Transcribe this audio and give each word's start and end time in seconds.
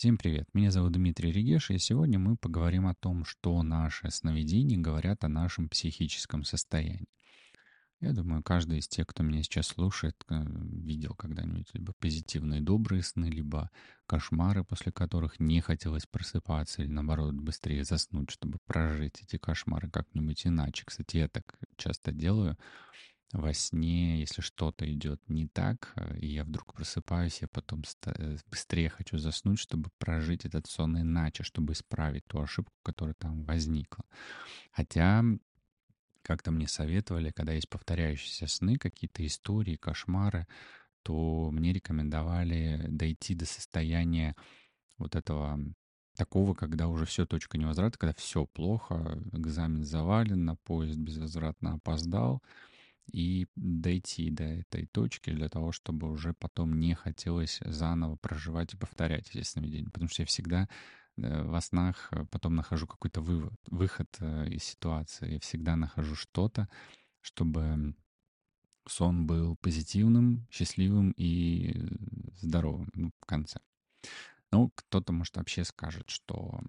Всем 0.00 0.16
привет, 0.16 0.48
меня 0.54 0.70
зовут 0.70 0.92
Дмитрий 0.92 1.30
Регеш, 1.30 1.68
и 1.68 1.76
сегодня 1.76 2.18
мы 2.18 2.38
поговорим 2.38 2.86
о 2.86 2.94
том, 2.94 3.26
что 3.26 3.62
наши 3.62 4.10
сновидения 4.10 4.78
говорят 4.78 5.24
о 5.24 5.28
нашем 5.28 5.68
психическом 5.68 6.42
состоянии. 6.42 7.04
Я 8.00 8.14
думаю, 8.14 8.42
каждый 8.42 8.78
из 8.78 8.88
тех, 8.88 9.06
кто 9.06 9.22
меня 9.22 9.42
сейчас 9.42 9.66
слушает, 9.66 10.16
э, 10.30 10.42
видел 10.42 11.14
когда-нибудь 11.14 11.68
либо 11.74 11.92
позитивные 11.98 12.62
добрые 12.62 13.02
сны, 13.02 13.26
либо 13.26 13.70
кошмары, 14.06 14.64
после 14.64 14.90
которых 14.90 15.38
не 15.38 15.60
хотелось 15.60 16.06
просыпаться, 16.06 16.80
или 16.80 16.88
наоборот 16.88 17.34
быстрее 17.34 17.84
заснуть, 17.84 18.30
чтобы 18.30 18.56
прожить 18.64 19.20
эти 19.20 19.36
кошмары 19.36 19.90
как-нибудь 19.90 20.46
иначе. 20.46 20.84
Кстати, 20.86 21.18
я 21.18 21.28
так 21.28 21.58
часто 21.76 22.10
делаю 22.10 22.56
во 23.32 23.52
сне, 23.54 24.18
если 24.18 24.42
что-то 24.42 24.92
идет 24.92 25.20
не 25.28 25.46
так, 25.46 25.92
э, 25.96 26.18
и 26.18 26.26
я 26.26 26.44
вдруг 26.44 26.74
просыпаюсь, 26.74 27.40
я 27.42 27.48
потом 27.48 27.82
э, 28.06 28.36
быстрее 28.50 28.88
хочу 28.88 29.18
заснуть, 29.18 29.58
чтобы 29.58 29.90
прожить 29.98 30.44
этот 30.44 30.66
сон 30.66 30.98
иначе, 31.00 31.44
чтобы 31.44 31.74
исправить 31.74 32.26
ту 32.26 32.40
ошибку, 32.40 32.74
которая 32.82 33.14
там 33.14 33.44
возникла. 33.44 34.04
Хотя 34.72 35.22
как-то 36.22 36.50
мне 36.50 36.66
советовали, 36.66 37.30
когда 37.30 37.52
есть 37.52 37.68
повторяющиеся 37.68 38.46
сны, 38.46 38.76
какие-то 38.76 39.24
истории, 39.24 39.76
кошмары, 39.76 40.46
то 41.02 41.50
мне 41.50 41.72
рекомендовали 41.72 42.86
дойти 42.88 43.34
до 43.34 43.46
состояния 43.46 44.36
вот 44.98 45.16
этого 45.16 45.58
такого, 46.16 46.54
когда 46.54 46.88
уже 46.88 47.06
все, 47.06 47.24
точка 47.26 47.56
невозврата, 47.56 47.98
когда 47.98 48.12
все 48.14 48.44
плохо, 48.44 49.22
экзамен 49.32 49.84
завален, 49.84 50.44
на 50.44 50.56
поезд 50.56 50.98
безвозвратно 50.98 51.74
опоздал, 51.74 52.42
и 53.12 53.46
дойти 53.56 54.30
до 54.30 54.44
этой 54.44 54.86
точки 54.86 55.30
для 55.30 55.48
того, 55.48 55.72
чтобы 55.72 56.10
уже 56.10 56.32
потом 56.32 56.78
не 56.78 56.94
хотелось 56.94 57.60
заново 57.64 58.16
проживать 58.16 58.74
и 58.74 58.76
повторять 58.76 59.28
эти 59.30 59.42
сновидения. 59.42 59.90
Потому 59.90 60.08
что 60.08 60.22
я 60.22 60.26
всегда 60.26 60.68
э, 61.16 61.42
во 61.42 61.60
снах 61.60 62.08
э, 62.12 62.24
потом 62.30 62.54
нахожу 62.54 62.86
какой-то 62.86 63.20
вывод, 63.20 63.54
выход 63.68 64.08
э, 64.20 64.48
из 64.48 64.64
ситуации. 64.64 65.34
Я 65.34 65.40
всегда 65.40 65.76
нахожу 65.76 66.14
что-то, 66.14 66.68
чтобы 67.20 67.94
сон 68.88 69.26
был 69.26 69.56
позитивным, 69.56 70.46
счастливым 70.50 71.12
и 71.16 71.74
здоровым 72.40 72.88
ну, 72.94 73.10
в 73.20 73.26
конце. 73.26 73.60
Ну, 74.52 74.70
кто-то, 74.74 75.12
может, 75.12 75.36
вообще 75.36 75.64
скажет, 75.64 76.10
что 76.10 76.60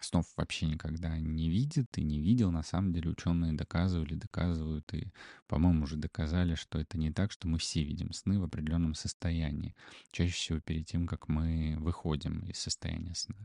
снов 0.00 0.26
вообще 0.36 0.66
никогда 0.66 1.18
не 1.18 1.48
видит 1.48 1.98
и 1.98 2.02
не 2.02 2.20
видел. 2.20 2.50
На 2.50 2.62
самом 2.62 2.92
деле 2.92 3.10
ученые 3.10 3.52
доказывали, 3.52 4.14
доказывают 4.14 4.92
и, 4.94 5.12
по-моему, 5.46 5.84
уже 5.84 5.96
доказали, 5.96 6.54
что 6.54 6.78
это 6.78 6.98
не 6.98 7.12
так, 7.12 7.32
что 7.32 7.48
мы 7.48 7.58
все 7.58 7.82
видим 7.82 8.12
сны 8.12 8.38
в 8.38 8.44
определенном 8.44 8.94
состоянии. 8.94 9.74
Чаще 10.10 10.32
всего 10.32 10.60
перед 10.60 10.86
тем, 10.86 11.06
как 11.06 11.28
мы 11.28 11.76
выходим 11.78 12.40
из 12.46 12.58
состояния 12.58 13.14
сна. 13.14 13.36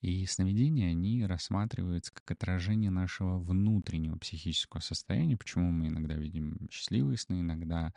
И 0.00 0.24
сновидения, 0.26 0.90
они 0.90 1.26
рассматриваются 1.26 2.12
как 2.14 2.30
отражение 2.30 2.90
нашего 2.90 3.38
внутреннего 3.38 4.16
психического 4.16 4.80
состояния, 4.80 5.36
почему 5.36 5.72
мы 5.72 5.88
иногда 5.88 6.14
видим 6.14 6.68
счастливые 6.70 7.18
сны, 7.18 7.40
иногда 7.40 7.92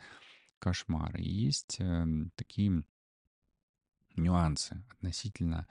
кошмары. 0.58 1.22
И 1.22 1.30
есть 1.30 1.76
э, 1.78 2.06
такие 2.34 2.82
нюансы 4.16 4.82
относительно 4.90 5.66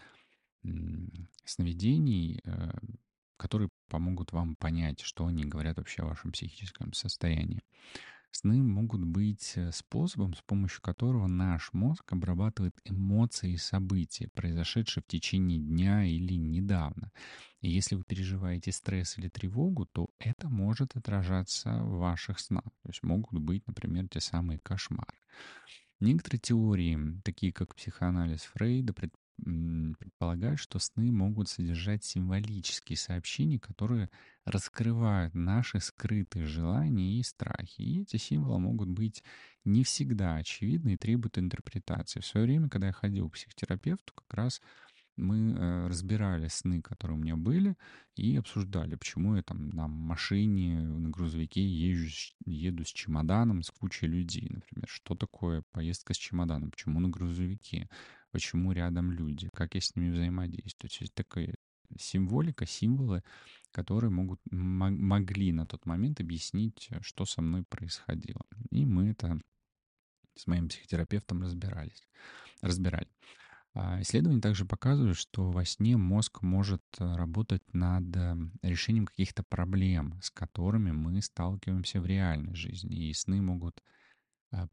сновидений, 1.46 2.42
э, 2.44 2.72
которые 3.38 3.70
помогут 3.90 4.32
вам 4.32 4.56
понять, 4.56 5.02
что 5.02 5.26
они 5.26 5.46
говорят 5.46 5.78
вообще 5.78 6.04
о 6.04 6.08
вашем 6.08 6.32
психическом 6.32 6.94
состоянии. 6.94 7.64
Сны 8.34 8.64
могут 8.64 9.04
быть 9.04 9.54
э, 9.58 9.72
способом, 9.74 10.34
с 10.36 10.42
помощью 10.42 10.82
которого 10.82 11.28
наш 11.28 11.74
мозг 11.74 12.14
обрабатывает 12.14 12.80
эмоции 12.86 13.54
и 13.54 13.58
события, 13.58 14.30
произошедшие 14.30 15.04
в 15.04 15.08
течение 15.08 15.60
дня 15.60 16.06
или 16.06 16.36
недавно. 16.36 17.12
И 17.60 17.70
если 17.70 17.96
вы 17.96 18.04
переживаете 18.04 18.72
стресс 18.72 19.18
или 19.18 19.28
тревогу, 19.28 19.86
то 19.86 20.10
это 20.18 20.48
может 20.48 20.96
отражаться 20.96 21.84
в 21.84 21.98
ваших 21.98 22.40
снах. 22.40 22.64
То 22.64 22.90
есть 22.90 23.04
могут 23.04 23.38
быть, 23.42 23.68
например, 23.68 24.08
те 24.08 24.22
самые 24.22 24.60
кошмары. 24.60 25.14
Некоторые 26.00 26.40
теории, 26.40 27.22
такие 27.24 27.52
как 27.52 27.76
психоанализ 27.76 28.44
Фрейда, 28.54 28.94
что 30.58 30.80
сны 30.80 31.12
могут 31.12 31.50
содержать 31.50 32.04
символические 32.04 32.98
сообщения, 32.98 33.60
которые 33.60 34.10
раскрывают 34.46 35.34
наши 35.34 35.80
скрытые 35.80 36.46
желания 36.46 37.20
и 37.20 37.24
страхи. 37.24 37.82
И 37.82 38.02
эти 38.02 38.18
символы 38.18 38.60
могут 38.60 38.90
быть 38.90 39.24
не 39.66 39.84
всегда 39.84 40.36
очевидны 40.36 40.94
и 40.94 40.98
требуют 40.98 41.38
интерпретации. 41.38 42.20
В 42.20 42.26
свое 42.26 42.46
время, 42.46 42.70
когда 42.70 42.88
я 42.88 42.94
ходил 42.94 43.30
к 43.30 43.34
психотерапевту, 43.34 44.14
как 44.14 44.34
раз 44.34 44.62
мы 45.18 45.54
э, 45.54 45.88
разбирали 45.88 46.48
сны, 46.48 46.82
которые 46.82 47.18
у 47.18 47.22
меня 47.22 47.36
были, 47.36 47.76
и 48.16 48.36
обсуждали, 48.38 48.96
почему 48.96 49.36
я 49.36 49.44
там 49.44 49.70
на 49.70 49.88
машине, 49.88 50.80
на 50.82 51.10
грузовике 51.10 51.64
езжу, 51.64 52.34
еду 52.46 52.84
с 52.84 52.90
чемоданом, 52.90 53.64
с 53.64 53.70
кучей 53.70 54.08
людей, 54.08 54.48
например. 54.50 54.88
Что 54.88 55.16
такое 55.16 55.64
поездка 55.72 56.14
с 56.14 56.18
чемоданом? 56.18 56.72
Почему 56.72 57.00
на 57.00 57.10
грузовике? 57.10 57.90
Почему 58.32 58.72
рядом 58.72 59.12
люди? 59.12 59.50
Как 59.54 59.76
я 59.76 59.82
с 59.82 59.96
ними 59.96 60.12
взаимодействую? 60.12 60.90
То 60.90 60.98
есть 61.00 61.14
такая 61.14 61.54
символика, 61.98 62.66
символы, 62.66 63.24
которые 63.72 64.10
могут, 64.10 64.40
могли 64.50 65.52
на 65.52 65.66
тот 65.66 65.86
момент 65.86 66.20
объяснить, 66.20 66.90
что 67.02 67.26
со 67.26 67.42
мной 67.42 67.64
происходило. 67.64 68.42
И 68.70 68.86
мы 68.86 69.10
это 69.10 69.40
с 70.36 70.48
моим 70.48 70.70
психотерапевтом 70.70 71.42
разбирались, 71.42 72.08
разбирали. 72.62 73.08
А, 73.74 74.02
исследования 74.02 74.42
также 74.42 74.66
показывают, 74.66 75.18
что 75.18 75.50
во 75.50 75.64
сне 75.64 75.96
мозг 75.96 76.42
может 76.42 76.84
э, 77.00 77.16
работать 77.16 77.64
над 77.74 78.16
э, 78.18 78.36
решением 78.64 79.06
каких-то 79.06 79.44
проблем, 79.44 80.20
с 80.22 80.30
которыми 80.30 80.92
мы 80.92 81.22
сталкиваемся 81.22 82.02
в 82.02 82.06
реальной 82.06 82.54
жизни. 82.54 83.08
И 83.08 83.14
сны 83.14 83.42
могут 83.42 83.82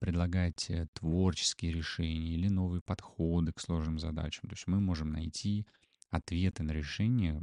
предлагать 0.01 0.71
э, 0.71 0.87
творческие 0.93 1.73
решения 1.73 2.35
или 2.35 2.49
новые 2.49 2.83
подходы 2.83 3.53
к 3.53 3.61
сложным 3.61 3.99
задачам. 3.99 4.49
То 4.49 4.55
есть 4.55 4.67
мы 4.67 4.81
можем 4.81 5.13
найти 5.13 5.67
ответы 6.11 6.63
на 6.63 6.73
решение 6.73 7.43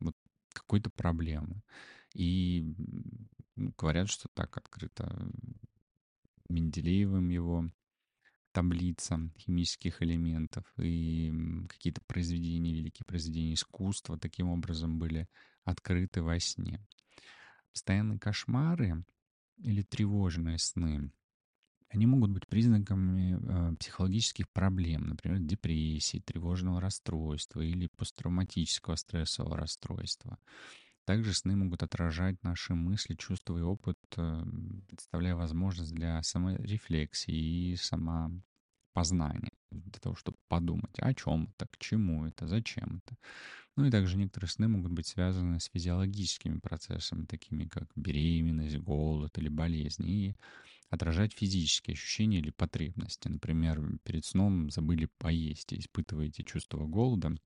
вот 0.00 0.14
какой-то 0.52 0.90
проблемы. 0.90 1.62
И 2.14 2.74
ну, 3.56 3.72
говорят, 3.76 4.08
что 4.08 4.28
так 4.34 4.56
открыто 4.56 5.30
Менделеевым 6.48 7.28
его 7.28 7.68
таблица 8.52 9.30
химических 9.38 10.02
элементов 10.02 10.64
и 10.78 11.32
какие-то 11.68 12.00
произведения, 12.06 12.72
великие 12.72 13.04
произведения 13.04 13.54
искусства 13.54 14.18
таким 14.18 14.48
образом 14.48 14.98
были 14.98 15.28
открыты 15.64 16.22
во 16.22 16.38
сне. 16.40 16.80
Постоянные 17.72 18.18
кошмары 18.18 19.04
или 19.58 19.82
тревожные 19.82 20.58
сны, 20.58 21.12
они 21.90 22.06
могут 22.06 22.30
быть 22.30 22.46
признаками 22.46 23.38
э, 23.40 23.76
психологических 23.76 24.48
проблем, 24.50 25.08
например, 25.08 25.38
депрессии, 25.40 26.22
тревожного 26.24 26.80
расстройства 26.80 27.60
или 27.60 27.88
посттравматического 27.96 28.96
стрессового 28.96 29.56
расстройства. 29.56 30.38
Также 31.06 31.32
сны 31.32 31.56
могут 31.56 31.82
отражать 31.82 32.42
наши 32.42 32.74
мысли, 32.74 33.14
чувства 33.14 33.56
и 33.56 33.62
опыт, 33.62 33.98
э, 34.16 34.44
представляя 34.88 35.34
возможность 35.34 35.94
для 35.94 36.22
саморефлексии 36.22 37.72
и 37.72 37.76
сама 37.76 38.30
познания, 38.92 39.52
для 39.70 40.00
того, 40.00 40.16
чтобы 40.16 40.36
подумать, 40.48 40.98
о 40.98 41.14
чем 41.14 41.54
это, 41.54 41.66
к 41.70 41.78
чему 41.78 42.26
это, 42.26 42.46
зачем 42.46 43.00
это. 43.06 43.16
Ну 43.76 43.86
и 43.86 43.90
также 43.90 44.18
некоторые 44.18 44.50
сны 44.50 44.68
могут 44.68 44.92
быть 44.92 45.06
связаны 45.06 45.60
с 45.60 45.70
физиологическими 45.72 46.58
процессами, 46.58 47.24
такими 47.24 47.64
как 47.64 47.88
беременность, 47.94 48.76
голод 48.76 49.38
или 49.38 49.48
болезни, 49.48 50.10
и 50.10 50.36
отражать 50.90 51.34
физические 51.34 51.94
ощущения 51.94 52.38
или 52.38 52.50
потребности. 52.50 53.28
Например, 53.28 53.80
перед 54.04 54.24
сном 54.24 54.70
забыли 54.70 55.08
поесть 55.18 55.72
и 55.72 55.78
испытываете 55.78 56.44
чувство 56.44 56.86
голода, 56.86 57.36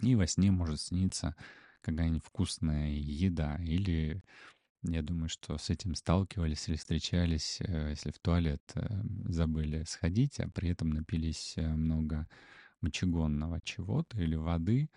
и 0.00 0.14
во 0.14 0.26
сне 0.26 0.50
может 0.50 0.80
сниться 0.80 1.36
какая-нибудь 1.82 2.24
вкусная 2.24 2.90
еда 2.90 3.56
или 3.62 4.22
я 4.86 5.00
думаю, 5.00 5.30
что 5.30 5.56
с 5.56 5.70
этим 5.70 5.94
сталкивались 5.94 6.68
или 6.68 6.76
встречались, 6.76 7.58
э, 7.60 7.90
если 7.90 8.10
в 8.10 8.18
туалет 8.18 8.62
э, 8.74 8.86
забыли 9.28 9.84
сходить, 9.84 10.38
а 10.40 10.48
при 10.48 10.68
этом 10.68 10.90
напились 10.90 11.54
э, 11.56 11.66
много 11.66 12.28
мочегонного 12.84 13.60
чего-то 13.62 14.20
или 14.20 14.36
воды, 14.36 14.88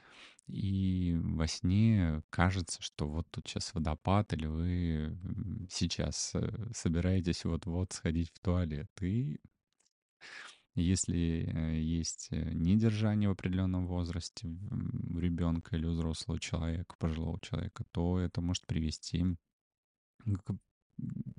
и 0.47 1.17
во 1.19 1.47
сне 1.47 2.21
кажется, 2.29 2.81
что 2.81 3.07
вот 3.07 3.27
тут 3.31 3.47
сейчас 3.47 3.73
водопад, 3.73 4.31
или 4.33 4.45
вы 4.45 5.17
сейчас 5.69 6.33
собираетесь 6.73 7.43
вот-вот 7.43 7.91
сходить 7.93 8.31
в 8.33 8.39
туалет. 8.39 8.89
И 9.01 9.39
если 10.75 11.17
есть 11.81 12.29
недержание 12.31 13.29
в 13.29 13.33
определенном 13.33 13.87
возрасте 13.87 14.47
у 14.47 15.17
ребенка 15.19 15.75
или 15.75 15.85
у 15.85 15.91
взрослого 15.91 16.39
человека, 16.39 16.95
пожилого 16.99 17.39
человека, 17.41 17.83
то 17.91 18.19
это 18.19 18.41
может 18.41 18.65
привести 18.67 19.25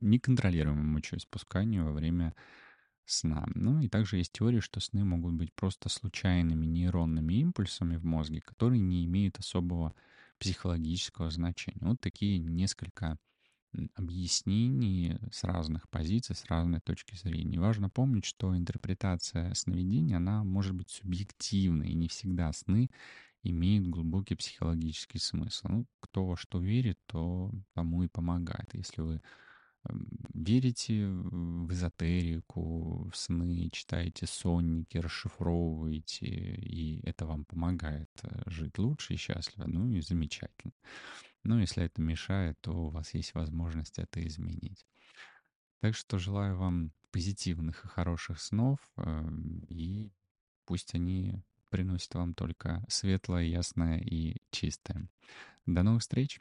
неконтролируемому 0.01 0.93
мочеиспусканию 0.93 1.85
во 1.85 1.93
время 1.93 2.35
сна. 3.11 3.47
Ну 3.55 3.81
и 3.81 3.89
также 3.89 4.19
есть 4.19 4.33
теория, 4.33 4.61
что 4.61 4.81
сны 4.81 5.05
могут 5.05 5.35
быть 5.35 5.53
просто 5.55 5.89
случайными 5.89 6.67
нейронными 6.67 7.35
импульсами 7.35 7.97
в 7.97 8.05
мозге, 8.05 8.41
которые 8.41 8.81
не 8.81 9.05
имеют 9.07 9.39
особого 9.39 9.95
психологического 10.39 11.31
значения. 11.31 11.81
Вот 11.81 12.01
такие 12.01 12.39
несколько 12.39 13.19
объяснений 13.95 15.19
с 15.31 15.45
разных 15.45 15.89
позиций, 15.91 16.35
с 16.35 16.45
разной 16.47 16.81
точки 16.81 17.15
зрения. 17.17 17.61
Важно 17.61 17.91
помнить, 17.91 18.25
что 18.25 18.57
интерпретация 18.57 19.53
сновидений, 19.55 20.17
она 20.17 20.43
может 20.45 20.75
быть 20.75 20.91
субъективной, 20.91 21.91
и 21.91 21.95
не 21.95 22.09
всегда 22.09 22.53
сны 22.53 22.91
имеют 23.43 23.89
глубокий 23.89 24.35
психологический 24.35 25.19
смысл. 25.19 25.69
Ну, 25.69 25.87
кто 26.01 26.27
во 26.27 26.37
что 26.37 26.59
верит, 26.61 26.99
то 27.07 27.53
тому 27.75 28.03
и 28.03 28.09
помогает. 28.09 28.75
Если 28.75 29.03
вы 29.03 29.23
верите 30.35 31.07
в 31.07 31.73
эзотерику, 31.73 33.09
в 33.11 33.17
сны, 33.17 33.69
читаете 33.73 34.27
сонники, 34.27 34.99
расшифровываете, 34.99 36.27
и 36.27 37.01
это 37.07 37.27
вам 37.27 37.45
помогает 37.45 38.11
э, 38.23 38.43
жить 38.47 38.79
лучше 38.79 39.15
и 39.15 39.17
счастливо, 39.17 39.67
ну 39.67 39.91
и 39.91 40.01
замечательно. 40.01 40.73
Но 41.45 41.61
если 41.61 41.85
это 41.85 42.03
мешает, 42.03 42.61
то 42.61 42.73
у 42.73 42.89
вас 42.91 43.15
есть 43.15 43.35
возможность 43.35 43.99
это 43.99 44.27
изменить. 44.27 44.87
Так 45.81 45.95
что 45.95 46.19
желаю 46.19 46.57
вам 46.57 46.93
позитивных 47.11 47.85
и 47.85 47.89
хороших 47.89 48.41
снов, 48.41 48.79
эм, 48.97 49.65
и 49.69 50.11
пусть 50.67 50.95
они 50.95 51.43
приносят 51.71 52.15
вам 52.15 52.35
только 52.35 52.85
светлое, 52.89 53.45
ясное 53.45 53.99
и 53.99 54.37
чистое. 54.51 55.09
До 55.67 55.83
новых 55.83 56.03
встреч! 56.03 56.41